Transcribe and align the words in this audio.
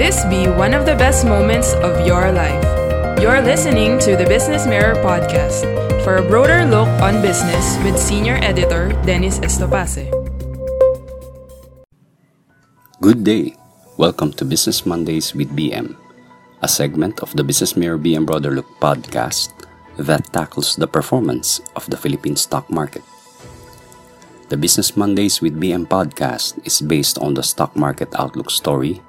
This 0.00 0.24
be 0.24 0.48
one 0.48 0.72
of 0.72 0.88
the 0.88 0.96
best 0.96 1.28
moments 1.28 1.76
of 1.84 2.06
your 2.08 2.32
life. 2.32 2.64
You're 3.20 3.44
listening 3.44 4.00
to 4.00 4.16
the 4.16 4.24
Business 4.24 4.64
Mirror 4.66 4.96
podcast 5.04 5.68
for 6.02 6.16
a 6.16 6.24
broader 6.24 6.64
look 6.64 6.88
on 7.04 7.20
business 7.20 7.76
with 7.84 8.00
senior 8.00 8.40
editor 8.40 8.96
Dennis 9.04 9.38
Estopace. 9.44 10.08
Good 13.04 13.22
day. 13.22 13.54
Welcome 14.00 14.32
to 14.40 14.48
Business 14.48 14.88
Mondays 14.88 15.36
with 15.36 15.52
BM, 15.52 15.94
a 16.64 16.68
segment 16.68 17.20
of 17.20 17.36
the 17.36 17.44
Business 17.44 17.76
Mirror 17.76 18.00
BM 18.00 18.24
Broader 18.24 18.56
Look 18.56 18.72
podcast 18.80 19.52
that 20.00 20.24
tackles 20.32 20.74
the 20.74 20.88
performance 20.88 21.60
of 21.76 21.84
the 21.92 22.00
Philippine 22.00 22.40
stock 22.40 22.66
market. 22.72 23.04
The 24.48 24.56
Business 24.56 24.96
Mondays 24.96 25.44
with 25.44 25.60
BM 25.60 25.84
podcast 25.84 26.56
is 26.64 26.80
based 26.80 27.20
on 27.20 27.34
the 27.34 27.44
stock 27.44 27.76
market 27.76 28.08
outlook 28.16 28.50
story, 28.50 29.04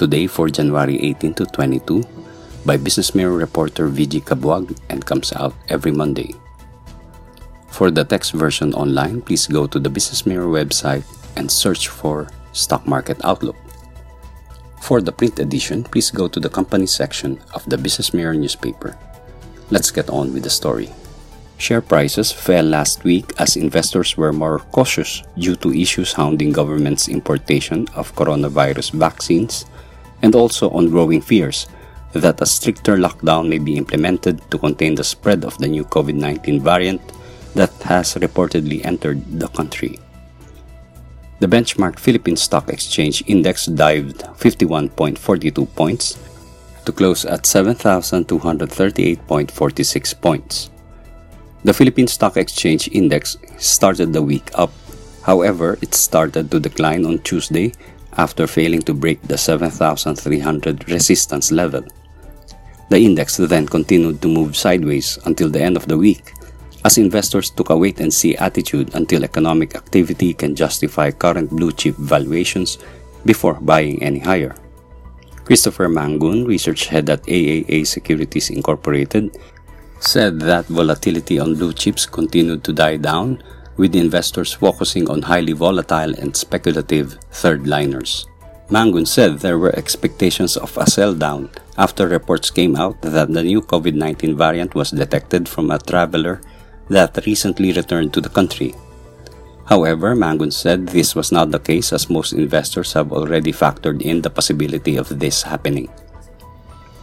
today 0.00 0.24
for 0.26 0.48
January 0.48 0.96
18 1.12 1.34
to 1.34 1.44
22, 1.44 2.00
by 2.64 2.80
Business 2.80 3.14
Mirror 3.14 3.36
reporter 3.36 3.92
VG 3.92 4.24
Cabuag 4.24 4.72
and 4.88 5.04
comes 5.04 5.28
out 5.36 5.52
every 5.68 5.92
Monday. 5.92 6.32
For 7.68 7.90
the 7.92 8.02
text 8.08 8.32
version 8.32 8.72
online, 8.72 9.20
please 9.20 9.46
go 9.46 9.66
to 9.68 9.78
the 9.78 9.92
Business 9.92 10.24
Mirror 10.24 10.48
website 10.48 11.04
and 11.36 11.52
search 11.52 11.88
for 11.88 12.32
Stock 12.56 12.88
Market 12.88 13.20
Outlook. 13.28 13.60
For 14.80 15.04
the 15.04 15.12
print 15.12 15.38
edition, 15.38 15.84
please 15.84 16.10
go 16.10 16.28
to 16.32 16.40
the 16.40 16.48
company 16.48 16.86
section 16.86 17.36
of 17.52 17.68
the 17.68 17.76
Business 17.76 18.16
Mirror 18.16 18.40
newspaper. 18.40 18.96
Let's 19.68 19.92
get 19.92 20.08
on 20.08 20.32
with 20.32 20.44
the 20.44 20.50
story. 20.50 20.88
Share 21.60 21.84
prices 21.84 22.32
fell 22.32 22.64
last 22.64 23.04
week 23.04 23.36
as 23.36 23.60
investors 23.60 24.16
were 24.16 24.32
more 24.32 24.64
cautious 24.72 25.22
due 25.36 25.56
to 25.56 25.76
issues 25.76 26.16
hounding 26.16 26.56
government's 26.56 27.06
importation 27.06 27.84
of 27.92 28.16
coronavirus 28.16 28.96
vaccines 28.96 29.68
and 30.22 30.34
also 30.34 30.70
on 30.70 30.90
growing 30.90 31.20
fears 31.20 31.66
that 32.12 32.40
a 32.40 32.46
stricter 32.46 32.96
lockdown 32.96 33.48
may 33.48 33.58
be 33.58 33.76
implemented 33.76 34.40
to 34.50 34.58
contain 34.58 34.94
the 34.94 35.04
spread 35.04 35.44
of 35.44 35.56
the 35.58 35.68
new 35.68 35.84
COVID 35.84 36.14
19 36.14 36.60
variant 36.60 37.00
that 37.54 37.72
has 37.82 38.14
reportedly 38.14 38.84
entered 38.84 39.22
the 39.38 39.48
country. 39.48 39.98
The 41.40 41.46
benchmark 41.46 41.98
Philippine 41.98 42.36
Stock 42.36 42.68
Exchange 42.68 43.24
Index 43.26 43.66
dived 43.66 44.22
51.42 44.36 45.74
points 45.74 46.18
to 46.84 46.92
close 46.92 47.24
at 47.24 47.44
7,238.46 47.44 50.20
points. 50.20 50.70
The 51.64 51.74
Philippine 51.74 52.08
Stock 52.08 52.36
Exchange 52.36 52.88
Index 52.92 53.38
started 53.58 54.12
the 54.12 54.22
week 54.22 54.50
up, 54.54 54.72
however, 55.22 55.78
it 55.80 55.94
started 55.94 56.50
to 56.50 56.60
decline 56.60 57.06
on 57.06 57.20
Tuesday 57.20 57.72
after 58.16 58.46
failing 58.46 58.82
to 58.82 58.94
break 58.94 59.20
the 59.22 59.38
7,300 59.38 60.90
resistance 60.90 61.52
level. 61.52 61.84
The 62.88 62.98
index 62.98 63.36
then 63.36 63.66
continued 63.66 64.20
to 64.22 64.28
move 64.28 64.56
sideways 64.56 65.18
until 65.24 65.48
the 65.48 65.62
end 65.62 65.76
of 65.76 65.86
the 65.86 65.96
week, 65.96 66.32
as 66.84 66.98
investors 66.98 67.50
took 67.50 67.70
a 67.70 67.76
wait 67.76 68.00
and 68.00 68.12
see 68.12 68.36
attitude 68.36 68.94
until 68.94 69.22
economic 69.22 69.76
activity 69.76 70.34
can 70.34 70.56
justify 70.56 71.10
current 71.10 71.50
blue 71.50 71.72
chip 71.72 71.94
valuations 71.96 72.78
before 73.24 73.54
buying 73.60 74.02
any 74.02 74.18
higher. 74.18 74.56
Christopher 75.44 75.88
Mangun, 75.88 76.46
research 76.46 76.86
head 76.86 77.10
at 77.10 77.22
AAA 77.24 77.86
Securities 77.86 78.50
Incorporated, 78.50 79.36
said 80.00 80.40
that 80.40 80.66
volatility 80.66 81.38
on 81.38 81.54
blue 81.54 81.72
chips 81.72 82.06
continued 82.06 82.64
to 82.64 82.72
die 82.72 82.96
down 82.96 83.42
with 83.80 83.96
investors 83.96 84.52
focusing 84.52 85.08
on 85.08 85.22
highly 85.24 85.56
volatile 85.56 86.12
and 86.20 86.36
speculative 86.36 87.16
third 87.32 87.66
liners. 87.66 88.28
Mangun 88.68 89.08
said 89.08 89.40
there 89.40 89.58
were 89.58 89.74
expectations 89.74 90.56
of 90.56 90.76
a 90.76 90.84
sell 90.84 91.14
down 91.16 91.48
after 91.78 92.06
reports 92.06 92.52
came 92.52 92.76
out 92.76 93.00
that 93.00 93.32
the 93.32 93.42
new 93.42 93.62
COVID 93.62 93.96
19 93.96 94.36
variant 94.36 94.76
was 94.76 94.92
detected 94.92 95.48
from 95.48 95.72
a 95.72 95.80
traveler 95.80 96.42
that 96.92 97.24
recently 97.24 97.72
returned 97.72 98.12
to 98.12 98.20
the 98.20 98.28
country. 98.28 98.74
However, 99.64 100.14
Mangun 100.14 100.52
said 100.52 100.86
this 100.86 101.16
was 101.16 101.32
not 101.32 101.50
the 101.50 101.58
case 101.58 101.92
as 101.92 102.10
most 102.10 102.34
investors 102.34 102.92
have 102.92 103.12
already 103.12 103.52
factored 103.52 104.02
in 104.02 104.20
the 104.20 104.30
possibility 104.30 104.96
of 104.98 105.08
this 105.18 105.42
happening. 105.42 105.88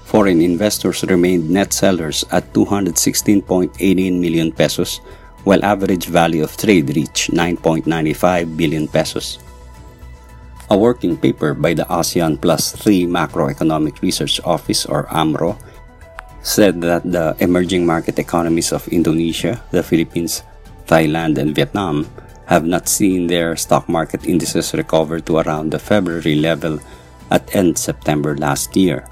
Foreign 0.04 0.40
investors 0.40 1.04
remained 1.04 1.50
net 1.50 1.74
sellers 1.74 2.24
at 2.32 2.54
216.18 2.54 3.76
million 4.20 4.52
pesos 4.52 5.02
while 5.48 5.64
average 5.64 6.12
value 6.12 6.44
of 6.44 6.52
trade 6.60 6.92
reached 6.92 7.32
9.95 7.32 7.88
billion 8.60 8.84
pesos. 8.84 9.40
A 10.70 10.76
working 10.76 11.16
paper 11.16 11.56
by 11.56 11.72
the 11.74 11.88
ASEAN 11.88 12.36
Plus 12.36 12.76
3 12.76 13.08
Macroeconomic 13.08 14.04
Research 14.04 14.44
Office 14.44 14.86
or 14.86 15.08
AMRO 15.08 15.56
said 16.44 16.82
that 16.84 17.08
the 17.08 17.32
emerging 17.40 17.88
market 17.88 18.20
economies 18.20 18.76
of 18.76 18.84
Indonesia, 18.92 19.64
the 19.72 19.82
Philippines, 19.82 20.44
Thailand, 20.84 21.40
and 21.40 21.56
Vietnam 21.56 22.04
have 22.52 22.68
not 22.68 22.92
seen 22.92 23.28
their 23.28 23.56
stock 23.56 23.88
market 23.88 24.28
indices 24.28 24.76
recover 24.76 25.24
to 25.24 25.40
around 25.40 25.72
the 25.72 25.80
February 25.80 26.36
level 26.36 26.80
at 27.32 27.56
end 27.56 27.80
September 27.80 28.36
last 28.36 28.76
year. 28.76 29.08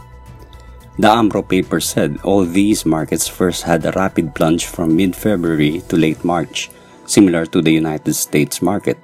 The 0.97 1.11
AMRO 1.11 1.44
paper 1.44 1.81
said 1.83 2.23
all 2.23 2.45
these 2.45 2.85
markets 2.85 3.28
first 3.28 3.63
had 3.63 3.83
a 3.85 3.91
rapid 3.91 4.33
plunge 4.33 4.66
from 4.66 4.95
mid 4.95 5.11
February 5.11 5.83
to 5.91 6.00
late 6.00 6.23
March, 6.23 6.72
similar 7.06 7.45
to 7.51 7.61
the 7.61 7.75
United 7.75 8.13
States 8.16 8.61
market. 8.61 8.97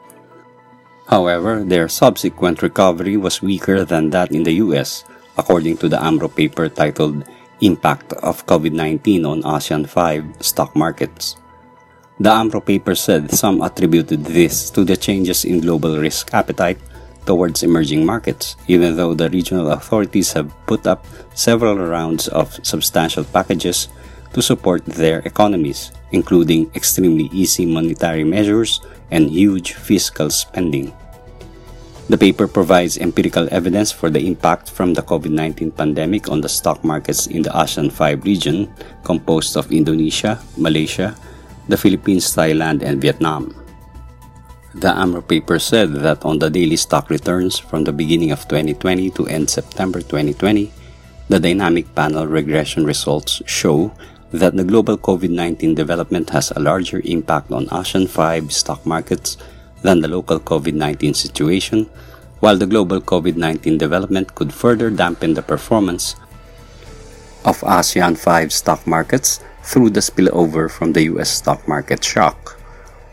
However, 1.11 1.67
their 1.67 1.89
subsequent 1.91 2.63
recovery 2.63 3.17
was 3.17 3.43
weaker 3.43 3.83
than 3.83 4.09
that 4.11 4.31
in 4.31 4.43
the 4.43 4.63
US, 4.63 5.03
according 5.37 5.83
to 5.83 5.89
the 5.89 5.99
AMRO 5.99 6.29
paper 6.29 6.69
titled 6.69 7.27
Impact 7.59 8.13
of 8.23 8.47
COVID 8.47 8.71
19 8.71 9.25
on 9.25 9.43
ASEAN 9.43 9.83
5 9.83 10.23
Stock 10.39 10.73
Markets. 10.73 11.35
The 12.21 12.31
AMRO 12.31 12.61
paper 12.61 12.95
said 12.95 13.35
some 13.35 13.61
attributed 13.61 14.23
this 14.23 14.71
to 14.71 14.85
the 14.85 14.95
changes 14.95 15.43
in 15.43 15.59
global 15.59 15.99
risk 15.99 16.33
appetite 16.33 16.79
towards 17.25 17.63
emerging 17.63 18.05
markets, 18.05 18.55
even 18.67 18.95
though 18.95 19.13
the 19.13 19.29
regional 19.29 19.71
authorities 19.71 20.33
have 20.33 20.51
put 20.65 20.87
up 20.87 21.05
several 21.33 21.77
rounds 21.77 22.27
of 22.27 22.59
substantial 22.65 23.23
packages 23.23 23.87
to 24.33 24.41
support 24.41 24.85
their 24.85 25.19
economies, 25.19 25.91
including 26.11 26.71
extremely 26.75 27.29
easy 27.31 27.65
monetary 27.65 28.23
measures 28.23 28.81
and 29.11 29.29
huge 29.29 29.73
fiscal 29.73 30.29
spending. 30.29 30.93
The 32.09 32.17
paper 32.17 32.47
provides 32.47 32.97
empirical 32.97 33.47
evidence 33.51 33.91
for 33.91 34.09
the 34.09 34.27
impact 34.27 34.69
from 34.69 34.93
the 34.93 35.01
COVID 35.01 35.31
19 35.31 35.71
pandemic 35.71 36.27
on 36.27 36.41
the 36.41 36.49
stock 36.49 36.83
markets 36.83 37.27
in 37.27 37.41
the 37.43 37.51
ASEAN 37.51 37.91
5 37.91 38.25
region, 38.25 38.67
composed 39.03 39.55
of 39.55 39.71
Indonesia, 39.71 40.39
Malaysia, 40.57 41.15
the 41.69 41.77
Philippines, 41.77 42.35
Thailand, 42.35 42.83
and 42.83 42.99
Vietnam. 42.99 43.55
The 44.73 44.95
AMRO 44.95 45.21
paper 45.21 45.59
said 45.59 45.91
that 45.95 46.23
on 46.23 46.39
the 46.39 46.49
daily 46.49 46.77
stock 46.77 47.09
returns 47.09 47.59
from 47.59 47.83
the 47.83 47.91
beginning 47.91 48.31
of 48.31 48.47
2020 48.47 49.09
to 49.11 49.27
end 49.27 49.49
September 49.49 49.99
2020, 49.99 50.71
the 51.27 51.41
dynamic 51.41 51.93
panel 51.93 52.25
regression 52.25 52.85
results 52.85 53.41
show 53.45 53.91
that 54.31 54.55
the 54.55 54.63
global 54.63 54.97
COVID 54.97 55.29
19 55.29 55.75
development 55.75 56.29
has 56.29 56.51
a 56.51 56.59
larger 56.61 57.01
impact 57.03 57.51
on 57.51 57.65
ASEAN 57.67 58.07
5 58.07 58.53
stock 58.53 58.85
markets 58.85 59.35
than 59.81 59.99
the 59.99 60.07
local 60.07 60.39
COVID 60.39 60.73
19 60.73 61.15
situation, 61.15 61.89
while 62.39 62.55
the 62.57 62.65
global 62.65 63.01
COVID 63.01 63.35
19 63.35 63.77
development 63.77 64.35
could 64.35 64.53
further 64.53 64.89
dampen 64.89 65.33
the 65.33 65.41
performance 65.43 66.15
of 67.43 67.59
ASEAN 67.59 68.17
5 68.17 68.53
stock 68.53 68.87
markets 68.87 69.41
through 69.63 69.89
the 69.89 69.99
spillover 69.99 70.71
from 70.71 70.93
the 70.93 71.03
US 71.11 71.29
stock 71.29 71.67
market 71.67 72.01
shock. 72.05 72.60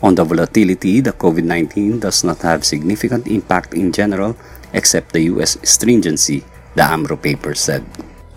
On 0.01 0.15
the 0.15 0.23
volatility, 0.25 1.01
the 1.01 1.13
COVID 1.13 1.45
19 1.45 2.01
does 2.01 2.23
not 2.23 2.43
have 2.43 2.65
significant 2.65 3.27
impact 3.27 3.75
in 3.75 3.91
general 3.93 4.37
except 4.73 5.13
the 5.13 5.23
US 5.35 5.59
stringency, 5.65 6.45
the 6.75 6.83
AMRO 6.83 7.17
paper 7.17 7.55
said. 7.55 7.85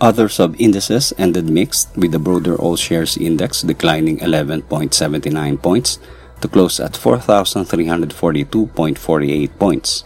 Other 0.00 0.28
sub 0.28 0.56
indices 0.58 1.12
ended 1.16 1.48
mixed, 1.48 1.96
with 1.96 2.10
the 2.10 2.18
broader 2.18 2.56
all 2.56 2.74
shares 2.74 3.16
index 3.16 3.62
declining 3.62 4.18
11.79 4.18 5.62
points 5.62 6.00
to 6.40 6.48
close 6.48 6.80
at 6.80 6.94
4,342.48 6.94 9.58
points. 9.58 10.02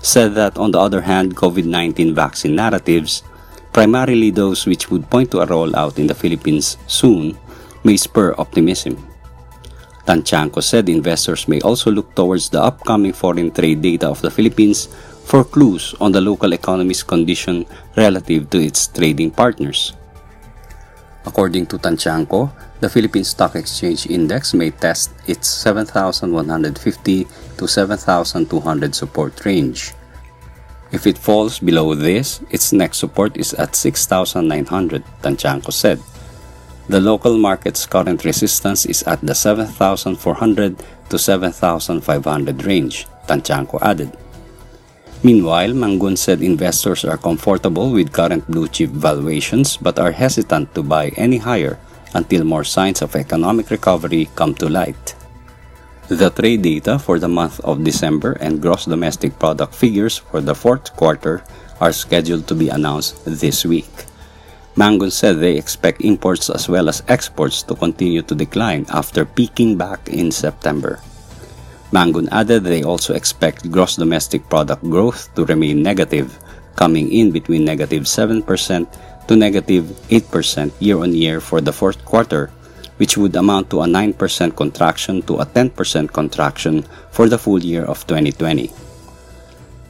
said 0.00 0.34
that 0.36 0.56
on 0.56 0.70
the 0.70 0.78
other 0.78 1.02
hand, 1.02 1.36
COVID-19 1.36 2.14
vaccine 2.14 2.54
narratives, 2.54 3.22
primarily 3.76 4.32
those 4.32 4.64
which 4.64 4.88
would 4.88 5.04
point 5.12 5.28
to 5.28 5.44
a 5.44 5.46
rollout 5.46 6.00
in 6.00 6.08
the 6.08 6.16
Philippines 6.16 6.80
soon, 6.88 7.36
may 7.84 7.92
spur 8.00 8.32
optimism. 8.40 8.96
Tantiangco 10.08 10.64
said 10.64 10.88
investors 10.88 11.44
may 11.44 11.60
also 11.60 11.92
look 11.92 12.08
towards 12.16 12.48
the 12.48 12.56
upcoming 12.56 13.12
foreign 13.12 13.52
trade 13.52 13.82
data 13.82 14.08
of 14.08 14.22
the 14.22 14.30
Philippines 14.30 14.88
for 15.28 15.44
clues 15.44 15.92
on 16.00 16.10
the 16.10 16.20
local 16.24 16.54
economy's 16.54 17.02
condition 17.02 17.66
relative 18.00 18.48
to 18.48 18.56
its 18.56 18.86
trading 18.88 19.30
partners. 19.30 19.92
According 21.26 21.66
to 21.66 21.76
Tantiangco, 21.76 22.48
the 22.80 22.88
Philippine 22.88 23.28
Stock 23.28 23.56
Exchange 23.56 24.06
Index 24.06 24.54
may 24.54 24.70
test 24.70 25.12
its 25.26 25.48
7,150 25.48 27.26
to 27.58 27.68
7,200 27.68 28.94
support 28.94 29.44
range. 29.44 29.92
If 30.92 31.06
it 31.06 31.18
falls 31.18 31.58
below 31.58 31.94
this, 31.94 32.40
its 32.50 32.72
next 32.72 32.98
support 32.98 33.36
is 33.36 33.54
at 33.54 33.74
6,900, 33.74 35.02
Tantiangco 35.22 35.72
said. 35.72 36.00
The 36.88 37.00
local 37.00 37.36
market's 37.36 37.86
current 37.86 38.24
resistance 38.24 38.86
is 38.86 39.02
at 39.02 39.20
the 39.20 39.34
7,400 39.34 40.76
to 41.10 41.18
7,500 41.18 42.64
range, 42.64 43.06
Tantiangco 43.26 43.82
added. 43.82 44.16
Meanwhile, 45.24 45.70
Mangun 45.70 46.16
said 46.16 46.42
investors 46.42 47.04
are 47.04 47.16
comfortable 47.16 47.90
with 47.90 48.12
current 48.12 48.46
blue 48.46 48.68
chip 48.68 48.90
valuations 48.90 49.76
but 49.76 49.98
are 49.98 50.12
hesitant 50.12 50.72
to 50.74 50.84
buy 50.84 51.08
any 51.16 51.38
higher 51.38 51.78
until 52.14 52.44
more 52.44 52.64
signs 52.64 53.02
of 53.02 53.16
economic 53.16 53.70
recovery 53.70 54.28
come 54.36 54.54
to 54.54 54.68
light. 54.68 55.16
The 56.08 56.30
trade 56.30 56.62
data 56.62 57.00
for 57.00 57.18
the 57.18 57.26
month 57.26 57.58
of 57.66 57.82
December 57.82 58.38
and 58.38 58.62
gross 58.62 58.84
domestic 58.84 59.40
product 59.40 59.74
figures 59.74 60.16
for 60.16 60.40
the 60.40 60.54
fourth 60.54 60.94
quarter 60.94 61.42
are 61.80 61.90
scheduled 61.90 62.46
to 62.46 62.54
be 62.54 62.68
announced 62.68 63.26
this 63.26 63.66
week. 63.66 63.90
Mangun 64.76 65.10
said 65.10 65.40
they 65.40 65.58
expect 65.58 66.06
imports 66.06 66.48
as 66.48 66.68
well 66.68 66.88
as 66.88 67.02
exports 67.08 67.64
to 67.64 67.74
continue 67.74 68.22
to 68.22 68.36
decline 68.36 68.86
after 68.88 69.24
peaking 69.24 69.76
back 69.76 70.08
in 70.08 70.30
September. 70.30 71.00
Mangun 71.90 72.28
added 72.30 72.62
they 72.62 72.84
also 72.84 73.14
expect 73.14 73.72
gross 73.72 73.96
domestic 73.96 74.48
product 74.48 74.86
growth 74.86 75.34
to 75.34 75.44
remain 75.46 75.82
negative, 75.82 76.38
coming 76.76 77.10
in 77.10 77.32
between 77.32 77.64
negative 77.64 78.04
7% 78.04 78.46
to 79.26 79.34
negative 79.34 79.84
8% 80.06 80.70
year 80.78 81.02
on 81.02 81.14
year 81.14 81.40
for 81.40 81.60
the 81.60 81.72
fourth 81.72 82.04
quarter, 82.04 82.52
which 82.96 83.16
would 83.16 83.36
amount 83.36 83.70
to 83.70 83.82
a 83.82 83.86
9% 83.86 84.56
contraction 84.56 85.22
to 85.22 85.36
a 85.36 85.46
10% 85.46 86.12
contraction 86.12 86.82
for 87.10 87.28
the 87.28 87.38
full 87.38 87.62
year 87.62 87.84
of 87.84 88.06
2020. 88.06 88.70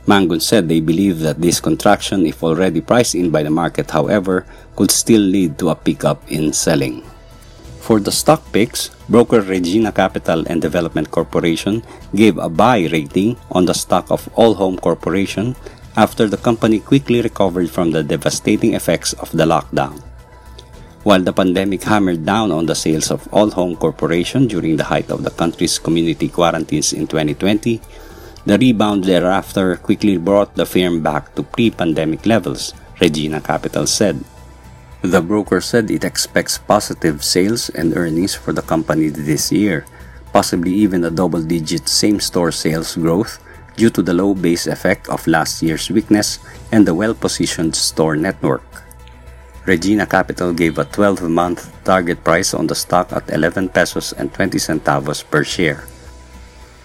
Mangun 0.07 0.41
said 0.41 0.69
they 0.69 0.81
believe 0.81 1.19
that 1.21 1.41
this 1.43 1.59
contraction, 1.59 2.27
if 2.27 2.43
already 2.43 2.81
priced 2.81 3.15
in 3.15 3.31
by 3.31 3.43
the 3.43 3.51
market, 3.51 3.91
however, 3.91 4.47
could 4.77 4.91
still 4.91 5.21
lead 5.21 5.59
to 5.59 5.71
a 5.71 5.75
pickup 5.75 6.23
in 6.31 6.53
selling. 6.53 7.03
For 7.83 7.99
the 7.99 8.11
stock 8.11 8.43
picks, 8.53 8.91
broker 9.09 9.43
Regina 9.43 9.91
Capital 9.91 10.47
and 10.47 10.63
Development 10.63 11.11
Corporation 11.11 11.83
gave 12.15 12.39
a 12.39 12.49
buy 12.49 12.87
rating 12.91 13.37
on 13.51 13.67
the 13.67 13.75
stock 13.75 14.11
of 14.11 14.29
All 14.35 14.55
Home 14.55 14.79
Corporation 14.79 15.55
after 15.97 16.29
the 16.29 16.37
company 16.37 16.79
quickly 16.79 17.23
recovered 17.23 17.71
from 17.71 17.91
the 17.91 18.03
devastating 18.03 18.75
effects 18.75 19.13
of 19.15 19.31
the 19.33 19.47
lockdown. 19.47 20.06
While 21.07 21.23
the 21.23 21.31
pandemic 21.31 21.87
hammered 21.87 22.27
down 22.27 22.51
on 22.51 22.67
the 22.67 22.75
sales 22.75 23.15
of 23.15 23.31
All 23.31 23.55
Home 23.55 23.79
Corporation 23.79 24.49
during 24.51 24.75
the 24.75 24.91
height 24.91 25.07
of 25.09 25.23
the 25.23 25.31
country's 25.31 25.79
community 25.79 26.27
quarantines 26.27 26.93
in 26.93 27.07
2020, 27.07 27.79
the 28.45 28.59
rebound 28.59 29.05
thereafter 29.05 29.77
quickly 29.77 30.19
brought 30.19 30.57
the 30.57 30.67
firm 30.67 31.05
back 31.07 31.33
to 31.37 31.45
pre-pandemic 31.45 32.27
levels, 32.27 32.75
Regina 32.99 33.41
Capital 33.41 33.87
said. 33.87 34.19
The 35.03 35.23
broker 35.23 35.61
said 35.61 35.93
it 35.93 36.03
expects 36.03 36.59
positive 36.59 37.23
sales 37.23 37.71
and 37.71 37.97
earnings 37.97 38.35
for 38.35 38.51
the 38.51 38.67
company 38.67 39.07
this 39.07 39.53
year, 39.53 39.87
possibly 40.33 40.75
even 40.75 41.05
a 41.05 41.15
double 41.15 41.41
digit 41.41 41.87
same 41.87 42.19
store 42.19 42.51
sales 42.51 42.97
growth 42.97 43.39
due 43.77 43.91
to 43.91 44.03
the 44.03 44.13
low 44.13 44.35
base 44.35 44.67
effect 44.67 45.09
of 45.09 45.29
last 45.29 45.63
year's 45.63 45.89
weakness 45.89 46.41
and 46.73 46.85
the 46.85 46.99
well 46.99 47.15
positioned 47.15 47.77
store 47.77 48.17
network. 48.17 48.86
Regina 49.67 50.07
Capital 50.07 50.53
gave 50.53 50.79
a 50.79 50.85
12 50.85 51.29
month 51.29 51.69
target 51.85 52.23
price 52.23 52.55
on 52.55 52.67
the 52.67 52.75
stock 52.75 53.13
at 53.13 53.29
11 53.31 53.69
pesos 53.71 54.13
and 54.15 54.33
20 54.33 54.59
centavos 54.59 55.23
per 55.27 55.45
share. 55.45 55.85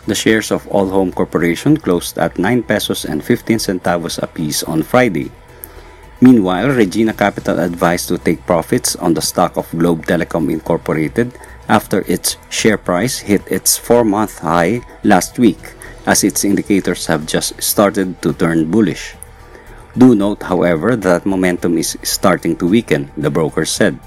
The 0.08 0.16
shares 0.16 0.52
of 0.52 0.68
All 0.68 0.90
Home 0.90 1.12
Corporation 1.14 1.78
closed 1.78 2.18
at 2.18 2.40
9 2.40 2.64
pesos 2.64 3.06
and 3.06 3.24
15 3.24 3.58
centavos 3.58 4.18
apiece 4.18 4.64
on 4.64 4.82
Friday, 4.82 5.30
Meanwhile, 6.22 6.78
Regina 6.78 7.18
Capital 7.18 7.58
advised 7.58 8.08
to 8.10 8.22
take 8.22 8.46
profits 8.46 8.96
on 8.96 9.18
the 9.18 9.26
stock 9.26 9.58
of 9.58 9.66
Globe 9.74 10.06
Telecom 10.06 10.54
Incorporated 10.54 11.34
after 11.68 12.06
its 12.06 12.38
share 12.54 12.78
price 12.78 13.18
hit 13.18 13.42
its 13.50 13.76
four-month 13.76 14.38
high 14.38 14.86
last 15.04 15.40
week 15.40 15.58
as 16.06 16.24
its 16.24 16.46
indicators 16.46 17.08
have 17.08 17.26
just 17.26 17.58
started 17.58 18.22
to 18.22 18.34
turn 18.34 18.70
bullish. 18.70 19.18
Do 19.98 20.16
note, 20.16 20.44
however, 20.44 20.96
that 20.96 21.26
momentum 21.26 21.78
is 21.78 21.98
starting 22.04 22.56
to 22.58 22.68
weaken, 22.68 23.12
the 23.18 23.30
broker 23.30 23.66
said. 23.66 24.00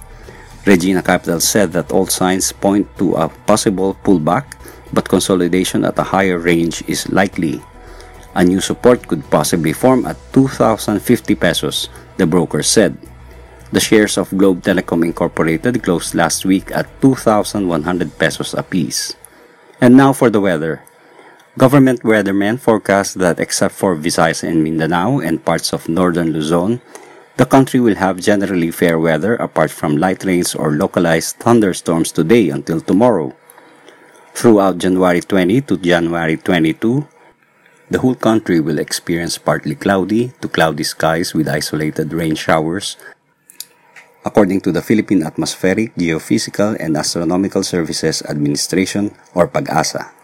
Regina 0.65 1.03
Capital 1.03 1.41
said 1.41 1.73
that 1.73 1.93
all 1.93 2.07
signs 2.07 2.53
point 2.53 2.89
to 2.97 3.15
a 3.21 3.29
possible 3.45 3.93
pullback, 4.03 4.57
but 4.93 5.09
consolidation 5.09 5.85
at 5.85 5.99
a 5.99 6.09
higher 6.09 6.39
range 6.39 6.83
is 6.89 7.09
likely. 7.13 7.61
A 8.35 8.43
new 8.43 8.61
support 8.61 9.07
could 9.07 9.29
possibly 9.31 9.73
form 9.73 10.07
at 10.07 10.17
2,050 10.33 11.35
pesos, 11.35 11.89
the 12.17 12.27
broker 12.27 12.63
said. 12.63 12.97
The 13.71 13.81
shares 13.81 14.17
of 14.17 14.33
Globe 14.33 14.63
Telecom 14.63 15.05
Incorporated 15.05 15.83
closed 15.83 16.15
last 16.15 16.47
week 16.47 16.73
at 16.73 16.89
2,100 17.03 18.19
pesos 18.19 18.55
apiece. 18.55 19.17
And 19.81 19.97
now 19.97 20.13
for 20.15 20.31
the 20.31 20.41
weather. 20.41 20.83
Government 21.55 22.03
weathermen 22.03 22.59
forecast 22.59 23.23
that 23.23 23.39
except 23.39 23.79
for 23.79 23.95
Visayas 23.95 24.43
and 24.43 24.67
Mindanao 24.67 25.23
and 25.23 25.39
parts 25.39 25.71
of 25.73 25.89
northern 25.89 26.35
Luzon, 26.35 26.83
the 27.39 27.47
country 27.47 27.79
will 27.79 27.95
have 27.95 28.19
generally 28.19 28.75
fair 28.75 28.99
weather 28.99 29.39
apart 29.39 29.71
from 29.71 29.97
light 29.97 30.25
rains 30.25 30.57
or 30.59 30.75
localized 30.75 31.39
thunderstorms 31.39 32.11
today 32.11 32.51
until 32.51 32.81
tomorrow. 32.81 33.31
Throughout 34.35 34.79
January 34.79 35.21
20 35.21 35.61
to 35.71 35.79
January 35.79 36.37
22, 36.37 37.07
the 37.89 38.01
whole 38.01 38.19
country 38.19 38.59
will 38.59 38.81
experience 38.81 39.39
partly 39.39 39.77
cloudy 39.77 40.35
to 40.43 40.49
cloudy 40.49 40.83
skies 40.83 41.35
with 41.35 41.47
isolated 41.47 42.13
rain 42.13 42.35
showers, 42.35 42.97
according 44.27 44.61
to 44.63 44.73
the 44.73 44.83
Philippine 44.83 45.23
Atmospheric, 45.23 45.95
Geophysical, 45.95 46.75
and 46.81 46.97
Astronomical 46.97 47.63
Services 47.63 48.27
Administration 48.27 49.15
or 49.37 49.47
PAGASA. 49.47 50.24